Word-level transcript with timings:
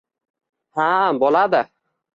—Ha, 0.79 0.89
boʻladi. 1.27 1.65